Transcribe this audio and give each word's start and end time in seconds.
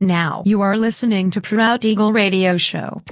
Now 0.00 0.42
you 0.44 0.60
are 0.60 0.76
listening 0.76 1.30
to 1.30 1.40
Proud 1.40 1.84
Eagle 1.84 2.12
Radio 2.12 2.58
Show. 2.58 3.02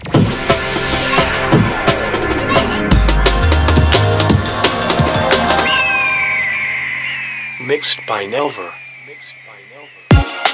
Mixed 7.66 8.00
by 8.06 8.26
Nelver. 8.26 8.70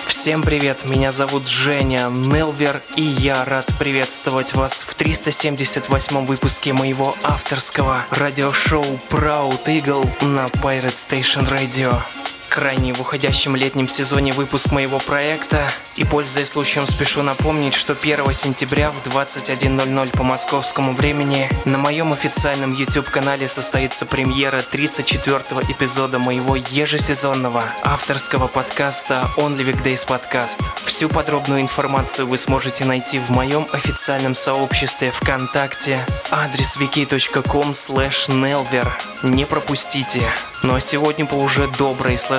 Всем 0.07 0.43
привет, 0.43 0.85
меня 0.85 1.12
зовут 1.12 1.48
Женя 1.48 2.11
Нелвер, 2.11 2.83
и 2.95 3.03
я 3.03 3.45
рад 3.45 3.67
приветствовать 3.79 4.55
вас 4.55 4.83
в 4.83 4.95
378 4.95 6.27
выпуске 6.27 6.75
моего 6.75 7.15
авторского 7.23 8.05
радиошоу 8.11 8.85
Proud 9.09 9.65
Eagle 9.65 10.05
на 10.27 10.47
Pirate 10.62 10.95
Station 10.95 11.49
Radio 11.49 12.01
крайний 12.51 12.93
в 12.93 13.01
уходящем 13.01 13.55
летнем 13.55 13.89
сезоне 13.89 14.33
выпуск 14.33 14.73
моего 14.73 14.98
проекта. 14.98 15.70
И 15.95 16.05
пользуясь 16.05 16.48
случаем 16.48 16.87
спешу 16.87 17.23
напомнить, 17.23 17.75
что 17.75 17.92
1 17.95 18.33
сентября 18.33 18.91
в 18.91 19.06
21.00 19.06 20.16
по 20.16 20.25
московскому 20.25 20.92
времени 20.92 21.48
на 21.65 21.78
моем 21.78 22.12
официальном 22.12 22.75
YouTube-канале 22.75 23.48
состоится 23.48 24.05
премьера 24.05 24.62
34 24.62 25.42
эпизода 25.69 26.19
моего 26.19 26.56
ежесезонного 26.56 27.65
авторского 27.83 28.48
подкаста 28.48 29.30
Only 29.37 29.64
Weekdays 29.64 30.06
Podcast. 30.06 30.61
Всю 30.84 31.09
подробную 31.09 31.61
информацию 31.61 32.27
вы 32.27 32.37
сможете 32.37 32.84
найти 32.84 33.19
в 33.20 33.30
моем 33.30 33.69
официальном 33.73 34.34
сообществе 34.34 35.12
ВКонтакте 35.12 36.05
адрес 36.30 36.77
wiki.com 36.77 37.70
nelver. 37.70 38.89
Не 39.23 39.45
пропустите. 39.45 40.28
Ну 40.62 40.75
а 40.75 40.80
сегодня 40.80 41.25
по 41.25 41.37
уже 41.37 41.69
доброй 41.78 42.14
и 42.14 42.17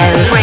Show 0.00 0.39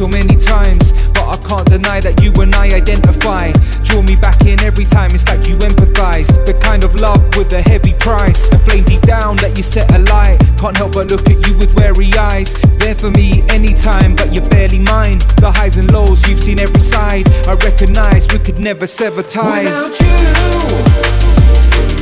so 0.00 0.08
many 0.08 0.34
times, 0.34 0.92
but 1.12 1.28
I 1.28 1.36
can't 1.46 1.68
deny 1.68 2.00
that 2.00 2.22
you 2.22 2.32
and 2.40 2.54
I 2.54 2.72
identify. 2.72 3.52
Draw 3.84 4.00
me 4.00 4.16
back 4.16 4.46
in 4.46 4.58
every 4.60 4.86
time, 4.86 5.10
it's 5.12 5.26
like 5.26 5.46
you 5.46 5.56
empathize. 5.56 6.28
The 6.46 6.54
kind 6.54 6.84
of 6.84 6.94
love 6.94 7.20
with 7.36 7.52
a 7.52 7.60
heavy 7.60 7.92
price, 7.92 8.48
a 8.48 8.58
flame 8.58 8.84
deep 8.84 9.02
down 9.02 9.36
that 9.44 9.58
you 9.58 9.62
set 9.62 9.92
alight. 9.92 10.40
Can't 10.56 10.74
help 10.74 10.94
but 10.94 11.10
look 11.10 11.28
at 11.28 11.46
you 11.46 11.52
with 11.58 11.76
wary 11.76 12.16
eyes. 12.16 12.54
There 12.80 12.94
for 12.94 13.10
me 13.10 13.42
anytime, 13.50 14.16
but 14.16 14.32
you're 14.32 14.48
barely 14.48 14.78
mine. 14.78 15.18
The 15.36 15.52
highs 15.52 15.76
and 15.76 15.92
lows, 15.92 16.26
you've 16.26 16.40
seen 16.40 16.60
every 16.60 16.80
side. 16.80 17.28
I 17.46 17.52
recognize 17.60 18.26
we 18.32 18.38
could 18.38 18.58
never 18.58 18.86
sever 18.86 19.22
ties. 19.22 19.68
Without 19.68 20.00
you. 20.00 20.16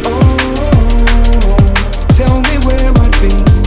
Oh, 0.07 0.39
tell 2.15 2.39
me 2.47 2.55
where 2.63 2.93
I'd 2.95 3.11
be. 3.21 3.58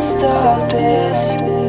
stop 0.00 0.68
this. 0.70 1.63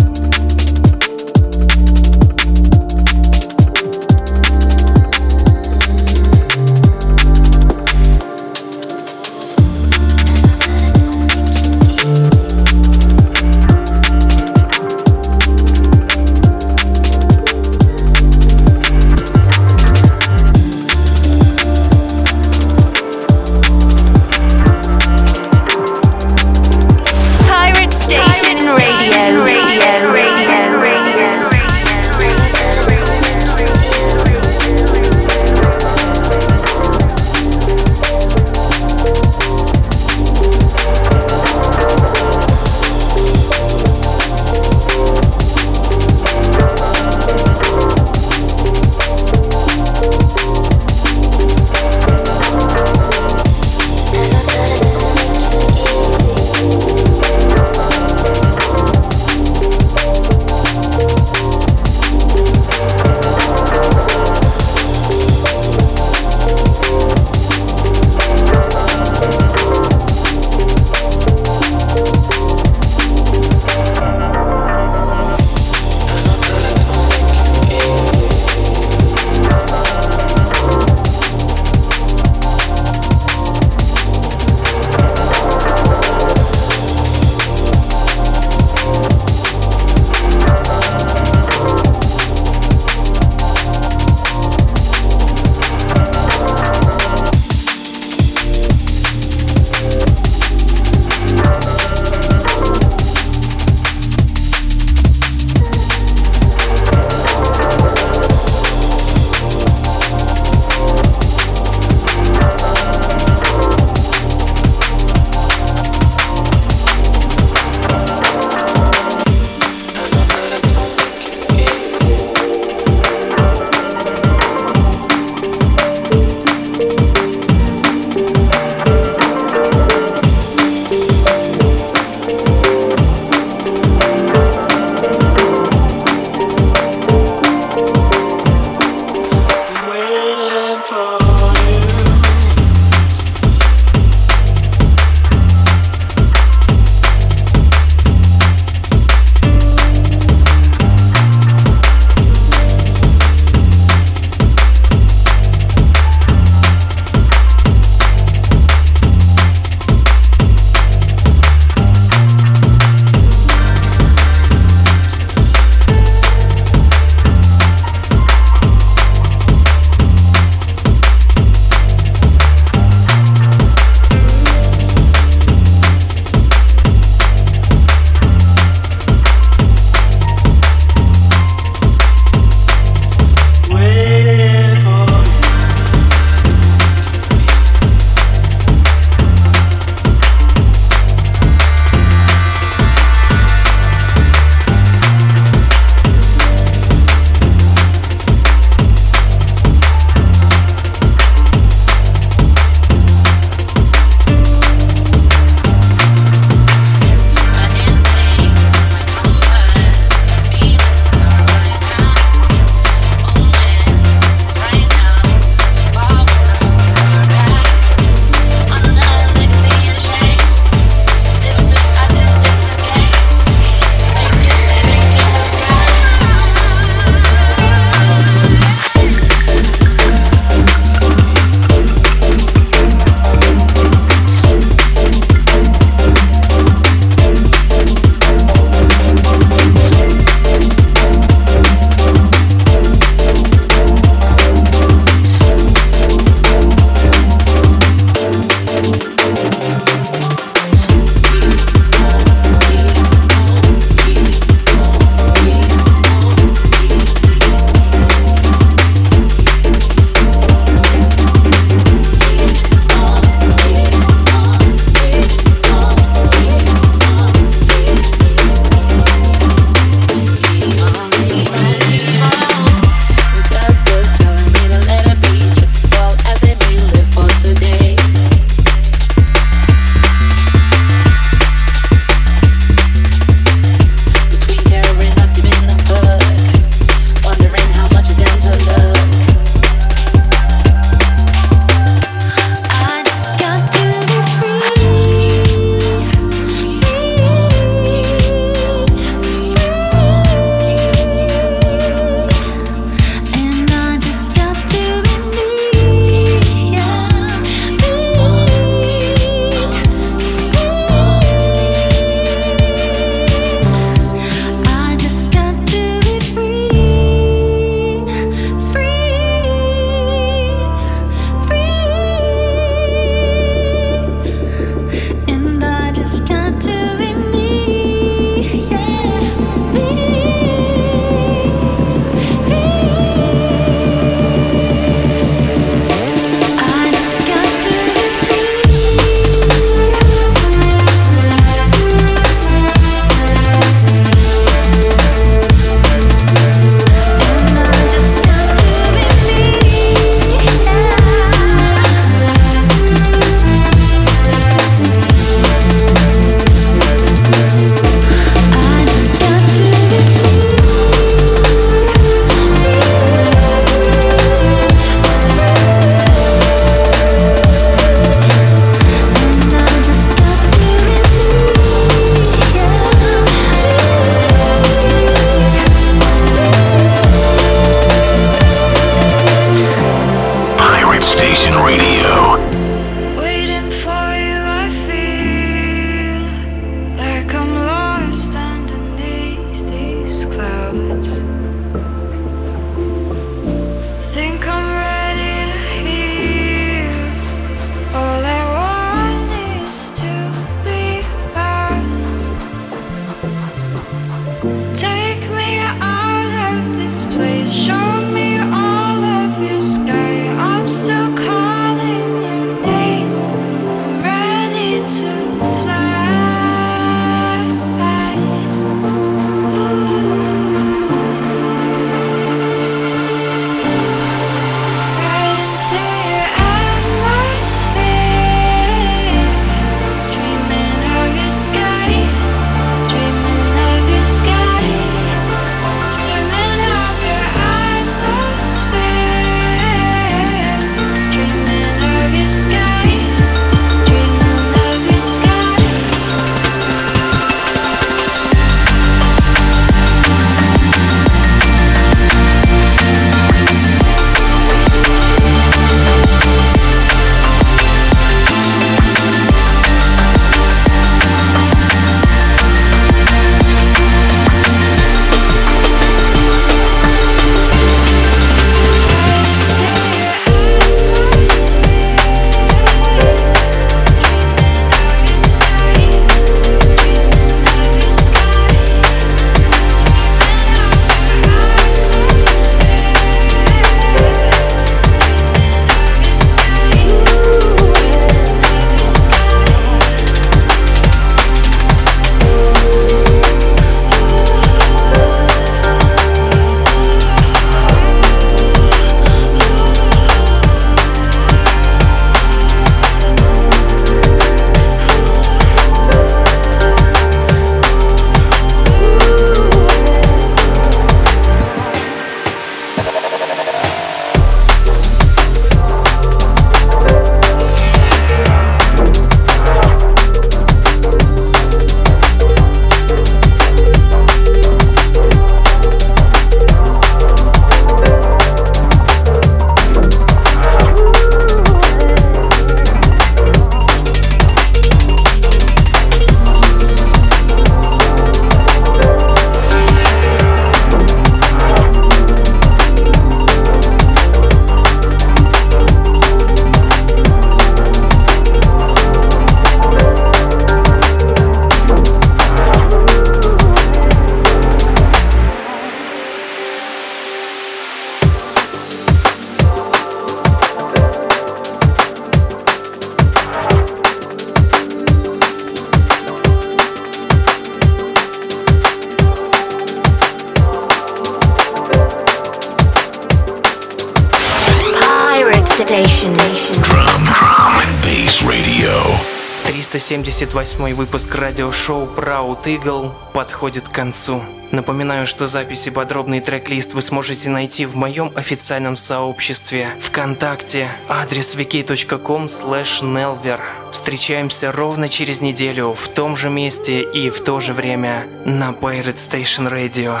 378 579.86 580.74
выпуск 580.74 581.14
радиошоу 581.14 581.86
Proud 581.86 582.42
Eagle 582.42 582.90
подходит 583.12 583.68
к 583.68 583.72
концу. 583.72 584.20
Напоминаю, 584.50 585.06
что 585.06 585.28
записи 585.28 585.70
подробный 585.70 586.20
трек-лист 586.20 586.74
вы 586.74 586.82
сможете 586.82 587.30
найти 587.30 587.66
в 587.66 587.76
моем 587.76 588.10
официальном 588.16 588.74
сообществе 588.74 589.76
ВКонтакте. 589.80 590.72
Адрес 590.88 591.36
wiki.com 591.36 592.24
nelver. 592.24 593.40
Встречаемся 593.70 594.50
ровно 594.50 594.88
через 594.88 595.20
неделю 595.20 595.76
в 595.80 595.86
том 595.86 596.16
же 596.16 596.30
месте 596.30 596.82
и 596.82 597.08
в 597.08 597.20
то 597.20 597.38
же 597.38 597.52
время 597.52 598.08
на 598.24 598.50
Pirate 598.50 598.96
Station 598.96 599.48
Radio. 599.48 600.00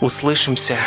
Услышимся! 0.00 0.78